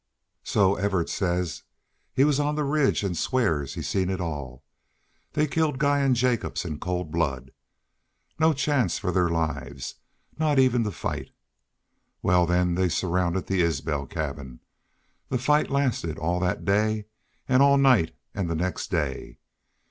"So 0.43 0.77
Evarts 0.77 1.13
says. 1.13 1.61
He 2.11 2.23
was 2.23 2.39
on 2.39 2.55
the 2.55 2.63
ridge 2.63 3.03
an' 3.03 3.13
swears 3.13 3.75
he 3.75 3.83
seen 3.83 4.09
it 4.09 4.19
all. 4.19 4.63
They 5.33 5.45
killed 5.45 5.77
Guy 5.77 5.99
an' 5.99 6.15
Jacobs 6.15 6.65
in 6.65 6.79
cold 6.79 7.11
blood. 7.11 7.51
No 8.39 8.51
chance 8.51 8.97
fer 8.97 9.11
their 9.11 9.29
lives 9.29 9.97
not 10.39 10.57
even 10.57 10.83
to 10.85 10.91
fight!... 10.91 11.29
Wall, 12.23 12.47
hen 12.47 12.73
they 12.73 12.89
surrounded 12.89 13.45
the 13.45 13.61
Isbel 13.61 14.07
cabin. 14.07 14.61
The 15.29 15.37
fight 15.37 15.69
last 15.69 16.03
all 16.17 16.39
thet 16.39 16.65
day 16.65 17.05
an' 17.47 17.61
all 17.61 17.77
night 17.77 18.15
an' 18.33 18.47
the 18.47 18.55
next 18.55 18.89
day. 18.89 19.37